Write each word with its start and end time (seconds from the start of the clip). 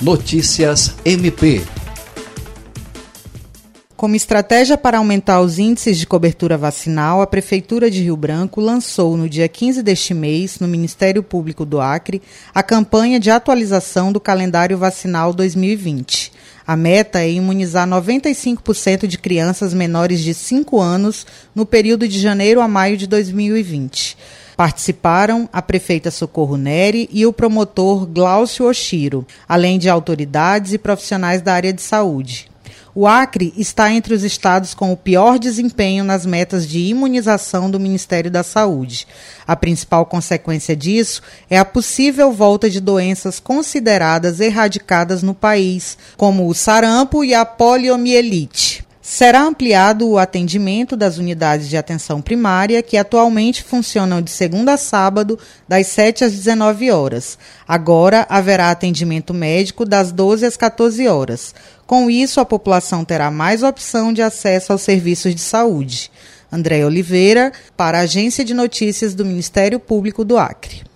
Notícias 0.00 0.94
MP. 1.04 1.60
Como 3.96 4.14
estratégia 4.14 4.78
para 4.78 4.98
aumentar 4.98 5.40
os 5.40 5.58
índices 5.58 5.98
de 5.98 6.06
cobertura 6.06 6.56
vacinal, 6.56 7.20
a 7.20 7.26
Prefeitura 7.26 7.90
de 7.90 8.00
Rio 8.04 8.16
Branco 8.16 8.60
lançou 8.60 9.16
no 9.16 9.28
dia 9.28 9.48
15 9.48 9.82
deste 9.82 10.14
mês, 10.14 10.60
no 10.60 10.68
Ministério 10.68 11.20
Público 11.20 11.66
do 11.66 11.80
Acre, 11.80 12.22
a 12.54 12.62
campanha 12.62 13.18
de 13.18 13.28
atualização 13.28 14.12
do 14.12 14.20
calendário 14.20 14.78
vacinal 14.78 15.34
2020. 15.34 16.30
A 16.64 16.76
meta 16.76 17.18
é 17.18 17.32
imunizar 17.32 17.88
95% 17.88 19.04
de 19.08 19.18
crianças 19.18 19.74
menores 19.74 20.20
de 20.20 20.32
5 20.32 20.80
anos 20.80 21.26
no 21.52 21.66
período 21.66 22.06
de 22.06 22.20
janeiro 22.20 22.60
a 22.60 22.68
maio 22.68 22.96
de 22.96 23.08
2020. 23.08 24.16
Participaram 24.58 25.48
a 25.52 25.62
prefeita 25.62 26.10
Socorro 26.10 26.56
Neri 26.56 27.08
e 27.12 27.24
o 27.24 27.32
promotor 27.32 28.04
Glaucio 28.04 28.66
Oshiro, 28.66 29.24
além 29.48 29.78
de 29.78 29.88
autoridades 29.88 30.72
e 30.72 30.78
profissionais 30.78 31.40
da 31.40 31.54
área 31.54 31.72
de 31.72 31.80
saúde. 31.80 32.50
O 32.92 33.06
Acre 33.06 33.54
está 33.56 33.92
entre 33.92 34.12
os 34.12 34.24
estados 34.24 34.74
com 34.74 34.92
o 34.92 34.96
pior 34.96 35.38
desempenho 35.38 36.02
nas 36.02 36.26
metas 36.26 36.68
de 36.68 36.80
imunização 36.80 37.70
do 37.70 37.78
Ministério 37.78 38.32
da 38.32 38.42
Saúde. 38.42 39.06
A 39.46 39.54
principal 39.54 40.04
consequência 40.04 40.74
disso 40.74 41.22
é 41.48 41.56
a 41.56 41.64
possível 41.64 42.32
volta 42.32 42.68
de 42.68 42.80
doenças 42.80 43.38
consideradas 43.38 44.40
erradicadas 44.40 45.22
no 45.22 45.34
país, 45.34 45.96
como 46.16 46.48
o 46.48 46.54
sarampo 46.54 47.22
e 47.22 47.32
a 47.32 47.44
poliomielite. 47.44 48.67
Será 49.10 49.40
ampliado 49.40 50.06
o 50.06 50.18
atendimento 50.18 50.94
das 50.94 51.16
unidades 51.16 51.66
de 51.66 51.78
atenção 51.78 52.20
primária, 52.20 52.82
que 52.82 52.94
atualmente 52.94 53.62
funcionam 53.62 54.20
de 54.20 54.30
segunda 54.30 54.74
a 54.74 54.76
sábado, 54.76 55.38
das 55.66 55.86
7 55.86 56.24
às 56.24 56.32
19 56.34 56.90
horas. 56.90 57.38
Agora 57.66 58.26
haverá 58.28 58.70
atendimento 58.70 59.32
médico 59.32 59.86
das 59.86 60.12
12 60.12 60.44
às 60.44 60.58
14 60.58 61.08
horas. 61.08 61.54
Com 61.86 62.10
isso, 62.10 62.38
a 62.38 62.44
população 62.44 63.02
terá 63.02 63.30
mais 63.30 63.62
opção 63.62 64.12
de 64.12 64.20
acesso 64.20 64.72
aos 64.72 64.82
serviços 64.82 65.34
de 65.34 65.40
saúde. 65.40 66.12
André 66.52 66.84
Oliveira, 66.84 67.50
para 67.78 68.00
a 68.00 68.02
Agência 68.02 68.44
de 68.44 68.52
Notícias 68.52 69.14
do 69.14 69.24
Ministério 69.24 69.80
Público 69.80 70.22
do 70.22 70.36
Acre. 70.36 70.87